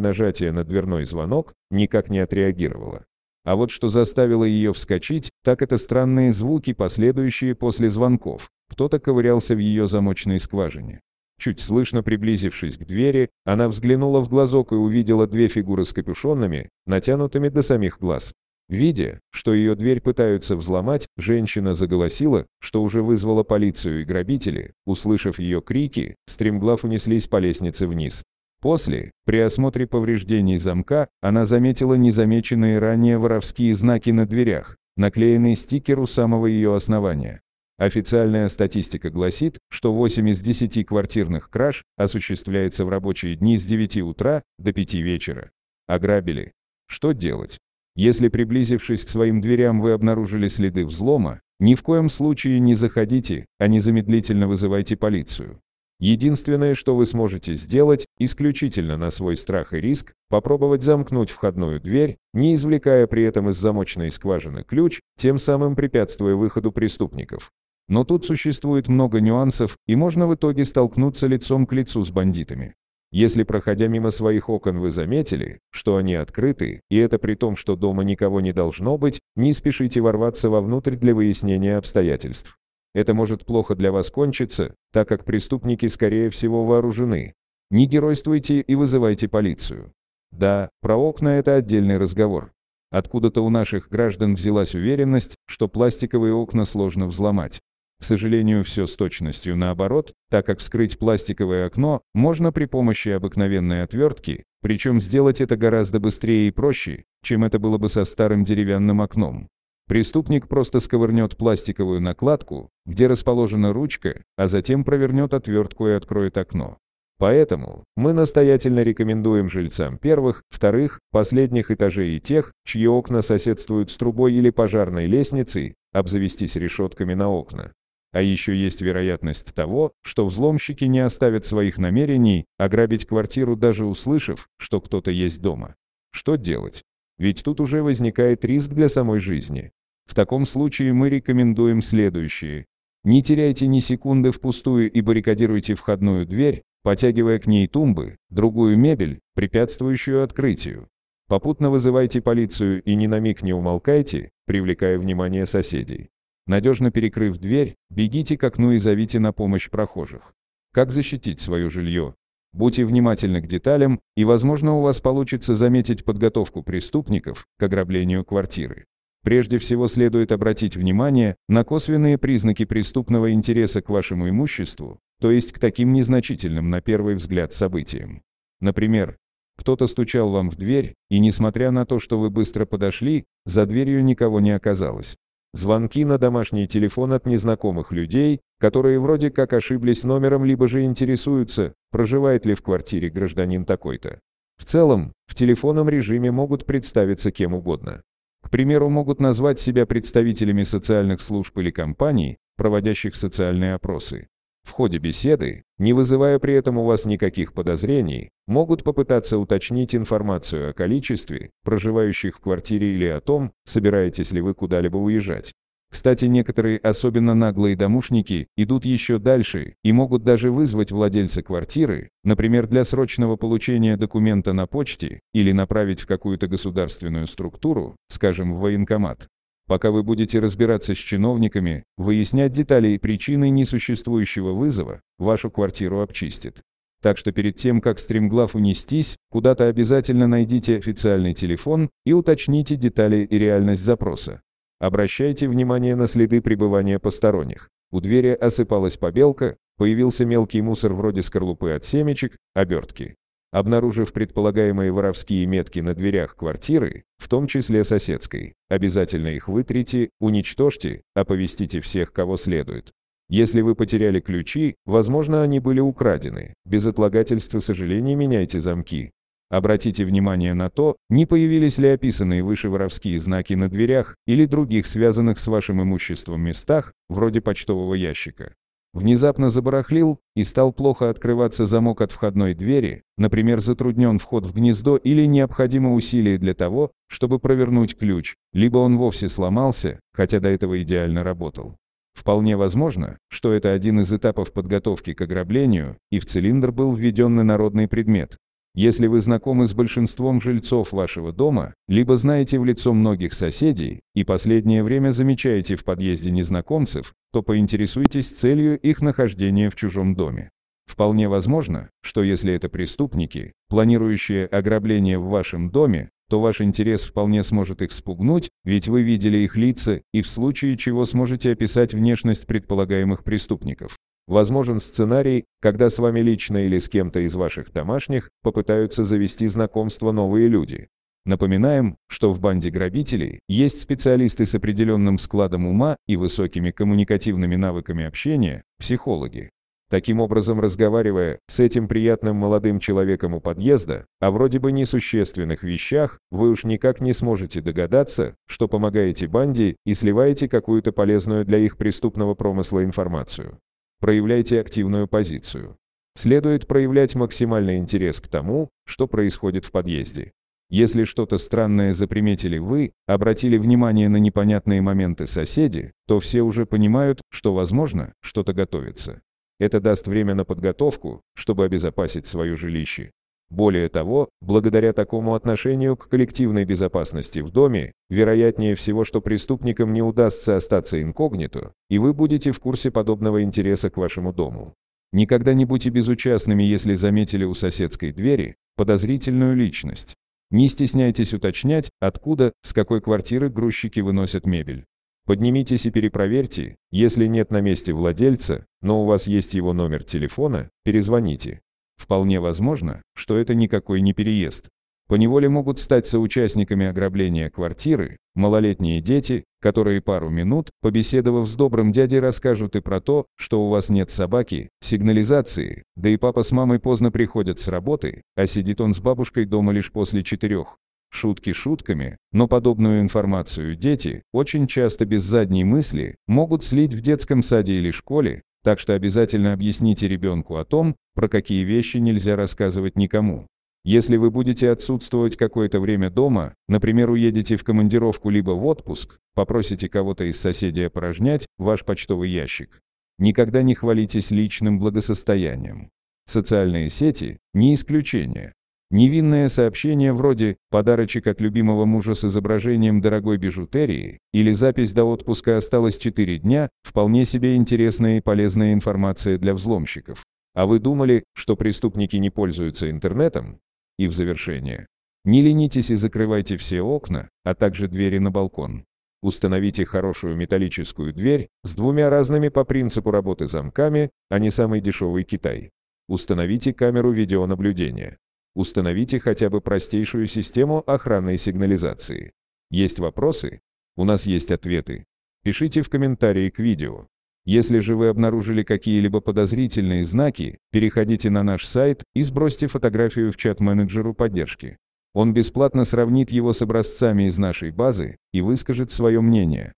нажатия 0.00 0.50
на 0.50 0.64
дверной 0.64 1.04
звонок, 1.04 1.54
никак 1.70 2.10
не 2.10 2.18
отреагировала. 2.18 3.04
А 3.44 3.56
вот 3.56 3.70
что 3.70 3.88
заставило 3.88 4.44
ее 4.44 4.72
вскочить, 4.72 5.30
так 5.42 5.62
это 5.62 5.78
странные 5.78 6.32
звуки, 6.32 6.72
последующие 6.72 7.54
после 7.54 7.90
звонков. 7.90 8.50
Кто-то 8.68 8.98
ковырялся 9.00 9.54
в 9.54 9.58
ее 9.58 9.88
замочной 9.88 10.40
скважине. 10.40 11.00
Чуть 11.38 11.60
слышно 11.60 12.02
приблизившись 12.02 12.76
к 12.76 12.84
двери, 12.84 13.30
она 13.46 13.68
взглянула 13.68 14.20
в 14.20 14.28
глазок 14.28 14.72
и 14.72 14.74
увидела 14.74 15.26
две 15.26 15.48
фигуры 15.48 15.86
с 15.86 15.92
капюшонами, 15.94 16.68
натянутыми 16.86 17.48
до 17.48 17.62
самих 17.62 17.98
глаз. 17.98 18.34
Видя, 18.68 19.18
что 19.30 19.52
ее 19.52 19.74
дверь 19.74 20.00
пытаются 20.00 20.54
взломать, 20.54 21.08
женщина 21.16 21.74
заголосила, 21.74 22.46
что 22.60 22.82
уже 22.82 23.02
вызвала 23.02 23.42
полицию 23.42 24.02
и 24.02 24.04
грабители. 24.04 24.74
Услышав 24.86 25.40
ее 25.40 25.60
крики, 25.60 26.14
стремглав 26.26 26.84
унеслись 26.84 27.26
по 27.26 27.38
лестнице 27.38 27.88
вниз. 27.88 28.22
После, 28.60 29.10
при 29.24 29.38
осмотре 29.38 29.86
повреждений 29.86 30.58
замка, 30.58 31.08
она 31.22 31.46
заметила 31.46 31.94
незамеченные 31.94 32.78
ранее 32.78 33.16
воровские 33.16 33.74
знаки 33.74 34.10
на 34.10 34.26
дверях, 34.26 34.76
наклеенный 34.96 35.56
стикер 35.56 35.98
у 35.98 36.06
самого 36.06 36.46
ее 36.46 36.74
основания. 36.74 37.40
Официальная 37.78 38.50
статистика 38.50 39.08
гласит, 39.08 39.58
что 39.70 39.94
8 39.94 40.28
из 40.28 40.42
10 40.42 40.86
квартирных 40.86 41.48
краж 41.48 41.84
осуществляется 41.96 42.84
в 42.84 42.90
рабочие 42.90 43.36
дни 43.36 43.56
с 43.56 43.64
9 43.64 44.02
утра 44.02 44.42
до 44.58 44.74
5 44.74 44.94
вечера. 44.94 45.50
Ограбили. 45.86 46.52
Что 46.86 47.12
делать? 47.12 47.58
Если 47.96 48.28
приблизившись 48.28 49.06
к 49.06 49.08
своим 49.08 49.40
дверям 49.40 49.80
вы 49.80 49.92
обнаружили 49.92 50.48
следы 50.48 50.84
взлома, 50.84 51.40
ни 51.58 51.74
в 51.74 51.82
коем 51.82 52.10
случае 52.10 52.60
не 52.60 52.74
заходите, 52.74 53.46
а 53.58 53.66
незамедлительно 53.66 54.46
вызывайте 54.46 54.96
полицию. 54.96 55.60
Единственное, 56.00 56.74
что 56.74 56.96
вы 56.96 57.04
сможете 57.04 57.54
сделать, 57.54 58.06
исключительно 58.18 58.96
на 58.96 59.10
свой 59.10 59.36
страх 59.36 59.74
и 59.74 59.80
риск, 59.80 60.14
попробовать 60.30 60.82
замкнуть 60.82 61.28
входную 61.28 61.78
дверь, 61.78 62.16
не 62.32 62.54
извлекая 62.54 63.06
при 63.06 63.22
этом 63.22 63.50
из 63.50 63.56
замочной 63.56 64.10
скважины 64.10 64.64
ключ, 64.64 65.00
тем 65.18 65.38
самым 65.38 65.76
препятствуя 65.76 66.34
выходу 66.34 66.72
преступников. 66.72 67.50
Но 67.86 68.04
тут 68.04 68.24
существует 68.24 68.88
много 68.88 69.20
нюансов, 69.20 69.76
и 69.86 69.94
можно 69.94 70.26
в 70.26 70.34
итоге 70.34 70.64
столкнуться 70.64 71.26
лицом 71.26 71.66
к 71.66 71.72
лицу 71.74 72.02
с 72.02 72.10
бандитами. 72.10 72.74
Если, 73.12 73.42
проходя 73.42 73.88
мимо 73.88 74.10
своих 74.10 74.48
окон, 74.48 74.78
вы 74.78 74.92
заметили, 74.92 75.58
что 75.70 75.96
они 75.96 76.14
открыты, 76.14 76.80
и 76.88 76.96
это 76.96 77.18
при 77.18 77.34
том, 77.34 77.56
что 77.56 77.76
дома 77.76 78.04
никого 78.04 78.40
не 78.40 78.52
должно 78.52 78.96
быть, 78.96 79.20
не 79.36 79.52
спешите 79.52 80.00
ворваться 80.00 80.48
вовнутрь 80.48 80.94
для 80.94 81.14
выяснения 81.14 81.76
обстоятельств. 81.76 82.56
Это 82.94 83.14
может 83.14 83.44
плохо 83.44 83.74
для 83.74 83.92
вас 83.92 84.10
кончиться, 84.10 84.74
так 84.92 85.08
как 85.08 85.24
преступники, 85.24 85.86
скорее 85.86 86.30
всего, 86.30 86.64
вооружены. 86.64 87.34
Не 87.70 87.86
геройствуйте 87.86 88.60
и 88.60 88.74
вызывайте 88.74 89.28
полицию. 89.28 89.92
Да, 90.32 90.70
про 90.80 90.96
окна 90.96 91.38
это 91.38 91.54
отдельный 91.54 91.98
разговор. 91.98 92.52
Откуда-то 92.90 93.44
у 93.44 93.50
наших 93.50 93.88
граждан 93.88 94.34
взялась 94.34 94.74
уверенность, 94.74 95.36
что 95.46 95.68
пластиковые 95.68 96.34
окна 96.34 96.64
сложно 96.64 97.06
взломать. 97.06 97.60
К 98.00 98.04
сожалению, 98.04 98.64
все 98.64 98.86
с 98.86 98.96
точностью 98.96 99.56
наоборот, 99.56 100.12
так 100.30 100.46
как 100.46 100.58
вскрыть 100.58 100.98
пластиковое 100.98 101.66
окно 101.66 102.00
можно 102.14 102.50
при 102.50 102.64
помощи 102.64 103.10
обыкновенной 103.10 103.82
отвертки, 103.82 104.44
причем 104.62 105.00
сделать 105.00 105.40
это 105.40 105.56
гораздо 105.56 106.00
быстрее 106.00 106.48
и 106.48 106.50
проще, 106.50 107.04
чем 107.22 107.44
это 107.44 107.58
было 107.58 107.78
бы 107.78 107.88
со 107.88 108.04
старым 108.04 108.42
деревянным 108.42 109.02
окном. 109.02 109.48
Преступник 109.90 110.46
просто 110.46 110.78
сковырнет 110.78 111.36
пластиковую 111.36 112.00
накладку, 112.00 112.70
где 112.86 113.08
расположена 113.08 113.72
ручка, 113.72 114.22
а 114.36 114.46
затем 114.46 114.84
провернет 114.84 115.34
отвертку 115.34 115.88
и 115.88 115.90
откроет 115.90 116.38
окно. 116.38 116.78
Поэтому 117.18 117.82
мы 117.96 118.12
настоятельно 118.12 118.84
рекомендуем 118.84 119.50
жильцам 119.50 119.98
первых, 119.98 120.44
вторых, 120.48 121.00
последних 121.10 121.72
этажей 121.72 122.16
и 122.16 122.20
тех, 122.20 122.52
чьи 122.64 122.86
окна 122.86 123.20
соседствуют 123.20 123.90
с 123.90 123.96
трубой 123.96 124.32
или 124.32 124.50
пожарной 124.50 125.06
лестницей, 125.06 125.74
обзавестись 125.92 126.54
решетками 126.54 127.14
на 127.14 127.28
окна. 127.28 127.72
А 128.12 128.22
еще 128.22 128.54
есть 128.54 128.82
вероятность 128.82 129.52
того, 129.56 129.90
что 130.02 130.24
взломщики 130.24 130.84
не 130.84 131.00
оставят 131.00 131.44
своих 131.44 131.78
намерений 131.78 132.44
ограбить 132.58 133.06
квартиру 133.06 133.56
даже 133.56 133.86
услышав, 133.86 134.46
что 134.56 134.80
кто-то 134.80 135.10
есть 135.10 135.42
дома. 135.42 135.74
Что 136.12 136.36
делать? 136.36 136.84
Ведь 137.18 137.42
тут 137.42 137.60
уже 137.60 137.82
возникает 137.82 138.44
риск 138.44 138.70
для 138.70 138.88
самой 138.88 139.18
жизни. 139.18 139.72
В 140.10 140.14
таком 140.14 140.44
случае 140.44 140.92
мы 140.92 141.08
рекомендуем 141.08 141.80
следующее. 141.80 142.66
Не 143.04 143.22
теряйте 143.22 143.68
ни 143.68 143.78
секунды 143.78 144.32
впустую 144.32 144.90
и 144.90 145.00
баррикадируйте 145.02 145.76
входную 145.76 146.26
дверь, 146.26 146.64
потягивая 146.82 147.38
к 147.38 147.46
ней 147.46 147.68
тумбы, 147.68 148.16
другую 148.28 148.76
мебель, 148.76 149.20
препятствующую 149.36 150.24
открытию. 150.24 150.88
Попутно 151.28 151.70
вызывайте 151.70 152.20
полицию 152.20 152.82
и 152.82 152.96
ни 152.96 153.06
на 153.06 153.20
миг 153.20 153.42
не 153.42 153.52
умолкайте, 153.52 154.32
привлекая 154.46 154.98
внимание 154.98 155.46
соседей. 155.46 156.08
Надежно 156.44 156.90
перекрыв 156.90 157.38
дверь, 157.38 157.76
бегите 157.88 158.36
к 158.36 158.42
окну 158.42 158.72
и 158.72 158.78
зовите 158.78 159.20
на 159.20 159.32
помощь 159.32 159.70
прохожих. 159.70 160.34
Как 160.72 160.90
защитить 160.90 161.38
свое 161.38 161.70
жилье? 161.70 162.16
Будьте 162.52 162.84
внимательны 162.84 163.40
к 163.40 163.46
деталям, 163.46 164.00
и, 164.16 164.24
возможно, 164.24 164.76
у 164.76 164.80
вас 164.80 165.00
получится 165.00 165.54
заметить 165.54 166.04
подготовку 166.04 166.64
преступников 166.64 167.46
к 167.60 167.62
ограблению 167.62 168.24
квартиры. 168.24 168.86
Прежде 169.22 169.58
всего 169.58 169.86
следует 169.86 170.32
обратить 170.32 170.76
внимание 170.76 171.36
на 171.48 171.62
косвенные 171.62 172.16
признаки 172.16 172.64
преступного 172.64 173.32
интереса 173.32 173.82
к 173.82 173.90
вашему 173.90 174.28
имуществу, 174.28 174.98
то 175.20 175.30
есть 175.30 175.52
к 175.52 175.58
таким 175.58 175.92
незначительным 175.92 176.70
на 176.70 176.80
первый 176.80 177.14
взгляд 177.14 177.52
событиям. 177.52 178.22
Например, 178.60 179.16
кто-то 179.56 179.86
стучал 179.86 180.30
вам 180.30 180.48
в 180.48 180.56
дверь, 180.56 180.94
и 181.10 181.18
несмотря 181.18 181.70
на 181.70 181.84
то, 181.84 181.98
что 181.98 182.18
вы 182.18 182.30
быстро 182.30 182.64
подошли, 182.64 183.24
за 183.44 183.66
дверью 183.66 184.02
никого 184.02 184.40
не 184.40 184.52
оказалось. 184.52 185.16
Звонки 185.52 186.04
на 186.04 186.16
домашний 186.16 186.66
телефон 186.66 187.12
от 187.12 187.26
незнакомых 187.26 187.92
людей, 187.92 188.40
которые 188.58 189.00
вроде 189.00 189.30
как 189.30 189.52
ошиблись 189.52 190.04
номером, 190.04 190.46
либо 190.46 190.66
же 190.66 190.84
интересуются, 190.84 191.74
проживает 191.90 192.46
ли 192.46 192.54
в 192.54 192.62
квартире 192.62 193.10
гражданин 193.10 193.66
такой-то. 193.66 194.20
В 194.56 194.64
целом, 194.64 195.12
в 195.26 195.34
телефонном 195.34 195.88
режиме 195.88 196.30
могут 196.30 196.64
представиться 196.64 197.30
кем 197.30 197.52
угодно. 197.52 198.02
К 198.42 198.50
примеру, 198.50 198.88
могут 198.88 199.20
назвать 199.20 199.58
себя 199.58 199.86
представителями 199.86 200.62
социальных 200.62 201.20
служб 201.20 201.56
или 201.58 201.70
компаний, 201.70 202.38
проводящих 202.56 203.14
социальные 203.14 203.74
опросы. 203.74 204.28
В 204.62 204.72
ходе 204.72 204.98
беседы, 204.98 205.64
не 205.78 205.92
вызывая 205.92 206.38
при 206.38 206.54
этом 206.54 206.78
у 206.78 206.84
вас 206.84 207.04
никаких 207.04 207.54
подозрений, 207.54 208.30
могут 208.46 208.84
попытаться 208.84 209.38
уточнить 209.38 209.94
информацию 209.94 210.70
о 210.70 210.72
количестве 210.72 211.50
проживающих 211.64 212.36
в 212.36 212.40
квартире 212.40 212.94
или 212.94 213.06
о 213.06 213.20
том, 213.20 213.52
собираетесь 213.64 214.32
ли 214.32 214.40
вы 214.40 214.54
куда-либо 214.54 214.96
уезжать. 214.96 215.52
Кстати, 215.90 216.26
некоторые 216.26 216.78
особенно 216.78 217.34
наглые 217.34 217.74
домушники 217.74 218.46
идут 218.56 218.84
еще 218.84 219.18
дальше 219.18 219.74
и 219.82 219.90
могут 219.90 220.22
даже 220.22 220.52
вызвать 220.52 220.92
владельца 220.92 221.42
квартиры, 221.42 222.10
например, 222.22 222.68
для 222.68 222.84
срочного 222.84 223.34
получения 223.36 223.96
документа 223.96 224.52
на 224.52 224.66
почте 224.66 225.20
или 225.34 225.50
направить 225.50 226.00
в 226.00 226.06
какую-то 226.06 226.46
государственную 226.46 227.26
структуру, 227.26 227.96
скажем, 228.08 228.54
в 228.54 228.60
военкомат. 228.60 229.26
Пока 229.66 229.90
вы 229.90 230.04
будете 230.04 230.38
разбираться 230.38 230.94
с 230.94 230.98
чиновниками, 230.98 231.82
выяснять 231.96 232.52
детали 232.52 232.88
и 232.88 232.98
причины 232.98 233.50
несуществующего 233.50 234.52
вызова, 234.52 235.00
вашу 235.18 235.50
квартиру 235.50 236.00
обчистят. 236.00 236.62
Так 237.02 237.18
что 237.18 237.32
перед 237.32 237.56
тем, 237.56 237.80
как 237.80 237.98
стремглав 237.98 238.54
унестись, 238.54 239.16
куда-то 239.30 239.66
обязательно 239.66 240.26
найдите 240.26 240.76
официальный 240.76 241.34
телефон 241.34 241.88
и 242.04 242.12
уточните 242.12 242.76
детали 242.76 243.24
и 243.24 243.38
реальность 243.38 243.82
запроса. 243.82 244.40
Обращайте 244.80 245.46
внимание 245.46 245.94
на 245.94 246.06
следы 246.06 246.40
пребывания 246.40 246.98
посторонних. 246.98 247.68
У 247.92 248.00
двери 248.00 248.30
осыпалась 248.30 248.96
побелка, 248.96 249.58
появился 249.76 250.24
мелкий 250.24 250.62
мусор 250.62 250.94
вроде 250.94 251.20
скорлупы 251.20 251.72
от 251.72 251.84
семечек, 251.84 252.36
обертки. 252.54 253.14
Обнаружив 253.52 254.12
предполагаемые 254.14 254.90
воровские 254.90 255.44
метки 255.44 255.80
на 255.80 255.94
дверях 255.94 256.34
квартиры, 256.34 257.02
в 257.18 257.28
том 257.28 257.46
числе 257.46 257.84
соседской, 257.84 258.54
обязательно 258.70 259.28
их 259.28 259.48
вытрите, 259.48 260.08
уничтожьте, 260.18 261.02
оповестите 261.14 261.80
всех, 261.80 262.12
кого 262.12 262.38
следует. 262.38 262.90
Если 263.28 263.60
вы 263.60 263.74
потеряли 263.74 264.20
ключи, 264.20 264.76
возможно, 264.86 265.42
они 265.42 265.60
были 265.60 265.80
украдены. 265.80 266.54
Без 266.64 266.86
отлагательства 266.86 267.60
сожалений 267.60 268.14
меняйте 268.14 268.60
замки. 268.60 269.10
Обратите 269.50 270.04
внимание 270.04 270.54
на 270.54 270.70
то, 270.70 270.96
не 271.08 271.26
появились 271.26 271.78
ли 271.78 271.88
описанные 271.88 272.44
выше 272.44 272.70
воровские 272.70 273.18
знаки 273.18 273.54
на 273.54 273.68
дверях 273.68 274.14
или 274.24 274.46
других 274.46 274.86
связанных 274.86 275.40
с 275.40 275.46
вашим 275.48 275.82
имуществом 275.82 276.40
местах, 276.40 276.92
вроде 277.08 277.40
почтового 277.40 277.94
ящика. 277.94 278.54
Внезапно 278.92 279.50
забарахлил, 279.50 280.20
и 280.36 280.44
стал 280.44 280.72
плохо 280.72 281.10
открываться 281.10 281.66
замок 281.66 282.00
от 282.00 282.12
входной 282.12 282.54
двери, 282.54 283.02
например, 283.18 283.60
затруднен 283.60 284.20
вход 284.20 284.46
в 284.46 284.54
гнездо 284.54 284.96
или 284.96 285.26
необходимо 285.26 285.94
усилие 285.94 286.38
для 286.38 286.54
того, 286.54 286.92
чтобы 287.08 287.40
провернуть 287.40 287.96
ключ, 287.96 288.36
либо 288.52 288.78
он 288.78 288.98
вовсе 288.98 289.28
сломался, 289.28 289.98
хотя 290.12 290.38
до 290.38 290.48
этого 290.48 290.80
идеально 290.82 291.24
работал. 291.24 291.76
Вполне 292.14 292.56
возможно, 292.56 293.18
что 293.28 293.52
это 293.52 293.72
один 293.72 294.00
из 294.00 294.12
этапов 294.12 294.52
подготовки 294.52 295.12
к 295.14 295.20
ограблению, 295.20 295.96
и 296.10 296.18
в 296.18 296.26
цилиндр 296.26 296.72
был 296.72 296.92
введен 296.92 297.34
народный 297.34 297.86
предмет, 297.86 298.36
если 298.74 299.08
вы 299.08 299.20
знакомы 299.20 299.66
с 299.66 299.74
большинством 299.74 300.40
жильцов 300.40 300.92
вашего 300.92 301.32
дома, 301.32 301.74
либо 301.88 302.16
знаете 302.16 302.58
в 302.58 302.64
лицо 302.64 302.94
многих 302.94 303.32
соседей, 303.32 304.00
и 304.14 304.22
последнее 304.22 304.84
время 304.84 305.10
замечаете 305.10 305.76
в 305.76 305.84
подъезде 305.84 306.30
незнакомцев, 306.30 307.14
то 307.32 307.42
поинтересуйтесь 307.42 308.30
целью 308.30 308.78
их 308.78 309.00
нахождения 309.00 309.70
в 309.70 309.76
чужом 309.76 310.14
доме. 310.14 310.50
Вполне 310.86 311.28
возможно, 311.28 311.90
что 312.02 312.22
если 312.22 312.52
это 312.52 312.68
преступники, 312.68 313.52
планирующие 313.68 314.46
ограбление 314.46 315.18
в 315.18 315.28
вашем 315.28 315.70
доме, 315.70 316.10
то 316.28 316.40
ваш 316.40 316.60
интерес 316.60 317.02
вполне 317.02 317.42
сможет 317.42 317.82
их 317.82 317.90
спугнуть, 317.90 318.50
ведь 318.64 318.88
вы 318.88 319.02
видели 319.02 319.38
их 319.38 319.56
лица 319.56 320.02
и 320.12 320.22
в 320.22 320.28
случае 320.28 320.76
чего 320.76 321.04
сможете 321.06 321.52
описать 321.52 321.92
внешность 321.92 322.46
предполагаемых 322.46 323.24
преступников. 323.24 323.98
Возможен 324.30 324.78
сценарий, 324.78 325.46
когда 325.60 325.90
с 325.90 325.98
вами 325.98 326.20
лично 326.20 326.58
или 326.58 326.78
с 326.78 326.88
кем-то 326.88 327.18
из 327.18 327.34
ваших 327.34 327.72
домашних 327.72 328.30
попытаются 328.44 329.02
завести 329.02 329.48
знакомство 329.48 330.12
новые 330.12 330.46
люди. 330.46 330.86
Напоминаем, 331.24 331.96
что 332.06 332.30
в 332.30 332.38
банде 332.38 332.70
грабителей 332.70 333.40
есть 333.48 333.80
специалисты 333.80 334.46
с 334.46 334.54
определенным 334.54 335.18
складом 335.18 335.66
ума 335.66 335.96
и 336.06 336.14
высокими 336.14 336.70
коммуникативными 336.70 337.56
навыками 337.56 338.04
общения, 338.04 338.62
психологи. 338.78 339.50
Таким 339.88 340.20
образом, 340.20 340.60
разговаривая 340.60 341.40
с 341.48 341.58
этим 341.58 341.88
приятным 341.88 342.36
молодым 342.36 342.78
человеком 342.78 343.34
у 343.34 343.40
подъезда, 343.40 344.06
о 344.20 344.30
вроде 344.30 344.60
бы 344.60 344.70
несущественных 344.70 345.64
вещах, 345.64 346.20
вы 346.30 346.50
уж 346.50 346.62
никак 346.62 347.00
не 347.00 347.14
сможете 347.14 347.60
догадаться, 347.62 348.36
что 348.46 348.68
помогаете 348.68 349.26
банде 349.26 349.74
и 349.84 349.92
сливаете 349.92 350.48
какую-то 350.48 350.92
полезную 350.92 351.44
для 351.44 351.58
их 351.58 351.76
преступного 351.76 352.34
промысла 352.34 352.84
информацию 352.84 353.58
проявляйте 354.00 354.60
активную 354.60 355.06
позицию. 355.06 355.76
Следует 356.16 356.66
проявлять 356.66 357.14
максимальный 357.14 357.76
интерес 357.76 358.20
к 358.20 358.28
тому, 358.28 358.68
что 358.84 359.06
происходит 359.06 359.64
в 359.64 359.70
подъезде. 359.70 360.32
Если 360.68 361.04
что-то 361.04 361.36
странное 361.38 361.94
заприметили 361.94 362.58
вы, 362.58 362.92
обратили 363.06 363.58
внимание 363.58 364.08
на 364.08 364.18
непонятные 364.18 364.80
моменты 364.80 365.26
соседи, 365.26 365.92
то 366.06 366.20
все 366.20 366.42
уже 366.42 366.64
понимают, 366.64 367.20
что, 367.28 367.52
возможно, 367.52 368.12
что-то 368.20 368.52
готовится. 368.52 369.20
Это 369.58 369.80
даст 369.80 370.06
время 370.06 370.34
на 370.34 370.44
подготовку, 370.44 371.22
чтобы 371.34 371.64
обезопасить 371.64 372.26
свое 372.26 372.56
жилище. 372.56 373.10
Более 373.50 373.88
того, 373.88 374.28
благодаря 374.40 374.92
такому 374.92 375.34
отношению 375.34 375.96
к 375.96 376.08
коллективной 376.08 376.64
безопасности 376.64 377.40
в 377.40 377.50
доме, 377.50 377.92
вероятнее 378.08 378.76
всего, 378.76 379.04
что 379.04 379.20
преступникам 379.20 379.92
не 379.92 380.02
удастся 380.02 380.56
остаться 380.56 381.02
инкогнито, 381.02 381.72
и 381.88 381.98
вы 381.98 382.14
будете 382.14 382.52
в 382.52 382.60
курсе 382.60 382.92
подобного 382.92 383.42
интереса 383.42 383.90
к 383.90 383.96
вашему 383.96 384.32
дому. 384.32 384.74
Никогда 385.12 385.52
не 385.54 385.64
будьте 385.64 385.90
безучастными, 385.90 386.62
если 386.62 386.94
заметили 386.94 387.44
у 387.44 387.54
соседской 387.54 388.12
двери 388.12 388.54
подозрительную 388.76 389.56
личность. 389.56 390.14
Не 390.52 390.68
стесняйтесь 390.68 391.34
уточнять, 391.34 391.90
откуда, 392.00 392.52
с 392.62 392.72
какой 392.72 393.00
квартиры 393.00 393.48
грузчики 393.50 394.00
выносят 394.00 394.46
мебель. 394.46 394.84
Поднимитесь 395.26 395.86
и 395.86 395.90
перепроверьте, 395.90 396.76
если 396.90 397.26
нет 397.26 397.50
на 397.50 397.60
месте 397.60 397.92
владельца, 397.92 398.66
но 398.80 399.02
у 399.02 399.06
вас 399.06 399.26
есть 399.26 399.54
его 399.54 399.72
номер 399.72 400.02
телефона, 400.02 400.70
перезвоните. 400.84 401.60
Вполне 402.00 402.40
возможно, 402.40 403.02
что 403.14 403.36
это 403.36 403.54
никакой 403.54 404.00
не 404.00 404.14
переезд. 404.14 404.70
Поневоле 405.06 405.50
могут 405.50 405.78
стать 405.78 406.06
соучастниками 406.06 406.86
ограбления 406.86 407.50
квартиры 407.50 408.16
малолетние 408.34 409.02
дети, 409.02 409.44
которые 409.60 410.00
пару 410.00 410.30
минут, 410.30 410.70
побеседовав 410.80 411.46
с 411.46 411.54
добрым 411.56 411.92
дядей, 411.92 412.18
расскажут 412.18 412.74
и 412.74 412.80
про 412.80 413.02
то, 413.02 413.26
что 413.36 413.66
у 413.66 413.68
вас 413.68 413.90
нет 413.90 414.10
собаки, 414.10 414.70
сигнализации, 414.80 415.82
да 415.94 416.08
и 416.08 416.16
папа 416.16 416.42
с 416.42 416.52
мамой 416.52 416.78
поздно 416.78 417.10
приходят 417.10 417.60
с 417.60 417.68
работы, 417.68 418.22
а 418.34 418.46
сидит 418.46 418.80
он 418.80 418.94
с 418.94 419.00
бабушкой 419.00 419.44
дома 419.44 419.72
лишь 419.72 419.92
после 419.92 420.22
четырех. 420.22 420.78
Шутки 421.12 421.52
шутками, 421.52 422.16
но 422.32 422.48
подобную 422.48 423.00
информацию 423.00 423.74
дети, 423.76 424.22
очень 424.32 424.66
часто 424.66 425.04
без 425.04 425.24
задней 425.24 425.64
мысли, 425.64 426.16
могут 426.26 426.64
слить 426.64 426.94
в 426.94 427.02
детском 427.02 427.42
саде 427.42 427.74
или 427.74 427.90
школе, 427.90 428.42
так 428.62 428.80
что 428.80 428.94
обязательно 428.94 429.52
объясните 429.52 430.08
ребенку 430.08 430.56
о 430.56 430.64
том, 430.64 430.96
про 431.14 431.28
какие 431.28 431.64
вещи 431.64 431.98
нельзя 431.98 432.36
рассказывать 432.36 432.96
никому. 432.96 433.46
Если 433.84 434.18
вы 434.18 434.30
будете 434.30 434.70
отсутствовать 434.70 435.36
какое-то 435.36 435.80
время 435.80 436.10
дома, 436.10 436.54
например, 436.68 437.10
уедете 437.10 437.56
в 437.56 437.64
командировку 437.64 438.28
либо 438.28 438.50
в 438.50 438.66
отпуск, 438.66 439.18
попросите 439.34 439.88
кого-то 439.88 440.24
из 440.24 440.38
соседей 440.38 440.84
опорожнять 440.84 441.46
ваш 441.56 441.84
почтовый 441.84 442.30
ящик. 442.30 442.80
Никогда 443.18 443.62
не 443.62 443.74
хвалитесь 443.74 444.30
личным 444.30 444.78
благосостоянием. 444.78 445.90
Социальные 446.26 446.90
сети– 446.90 447.38
не 447.54 447.74
исключение. 447.74 448.52
Невинное 448.90 449.46
сообщение 449.46 450.12
вроде 450.12 450.56
«подарочек 450.68 451.28
от 451.28 451.40
любимого 451.40 451.84
мужа 451.84 452.14
с 452.14 452.24
изображением 452.24 453.00
дорогой 453.00 453.36
бижутерии» 453.36 454.18
или 454.32 454.52
«запись 454.52 454.92
до 454.92 455.04
отпуска 455.04 455.56
осталось 455.56 455.96
4 455.96 456.38
дня»– 456.38 456.68
вполне 456.82 457.24
себе 457.24 457.54
интересная 457.54 458.18
и 458.18 458.20
полезная 458.20 458.72
информация 458.72 459.38
для 459.38 459.54
взломщиков. 459.54 460.24
А 460.54 460.66
вы 460.66 460.80
думали, 460.80 461.22
что 461.34 461.54
преступники 461.54 462.16
не 462.16 462.30
пользуются 462.30 462.90
интернетом? 462.90 463.60
И 463.96 464.08
в 464.08 464.12
завершение. 464.12 464.86
Не 465.24 465.42
ленитесь 465.42 465.90
и 465.90 465.94
закрывайте 465.94 466.56
все 466.56 466.80
окна, 466.80 467.28
а 467.44 467.54
также 467.54 467.86
двери 467.86 468.18
на 468.18 468.32
балкон. 468.32 468.84
Установите 469.22 469.84
хорошую 469.84 470.34
металлическую 470.34 471.12
дверь 471.12 471.48
с 471.62 471.76
двумя 471.76 472.10
разными 472.10 472.48
по 472.48 472.64
принципу 472.64 473.12
работы 473.12 473.46
замками, 473.46 474.10
а 474.30 474.40
не 474.40 474.50
самый 474.50 474.80
дешевый 474.80 475.22
Китай. 475.22 475.70
Установите 476.08 476.72
камеру 476.72 477.12
видеонаблюдения. 477.12 478.16
Установите 478.54 479.20
хотя 479.20 479.48
бы 479.50 479.60
простейшую 479.60 480.26
систему 480.26 480.82
охранной 480.86 481.38
сигнализации. 481.38 482.32
Есть 482.70 482.98
вопросы? 482.98 483.60
У 483.96 484.04
нас 484.04 484.26
есть 484.26 484.50
ответы. 484.50 485.04
Пишите 485.42 485.82
в 485.82 485.88
комментарии 485.88 486.50
к 486.50 486.58
видео. 486.58 487.06
Если 487.44 487.78
же 487.78 487.96
вы 487.96 488.08
обнаружили 488.08 488.62
какие-либо 488.62 489.20
подозрительные 489.20 490.04
знаки, 490.04 490.58
переходите 490.70 491.30
на 491.30 491.42
наш 491.42 491.66
сайт 491.66 492.04
и 492.14 492.22
сбросьте 492.22 492.66
фотографию 492.66 493.32
в 493.32 493.36
чат 493.36 493.60
менеджеру 493.60 494.14
поддержки. 494.14 494.76
Он 495.14 495.32
бесплатно 495.32 495.84
сравнит 495.84 496.30
его 496.30 496.52
с 496.52 496.62
образцами 496.62 497.24
из 497.24 497.38
нашей 497.38 497.70
базы 497.70 498.16
и 498.32 498.40
выскажет 498.40 498.90
свое 498.90 499.20
мнение. 499.20 499.72